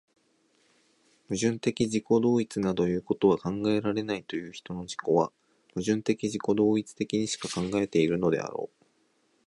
[1.29, 5.31] 矛盾的自己同一などいうことは考えられないという人の自己は、
[5.75, 8.83] 矛盾的自己同一的にしか考えているのであろう。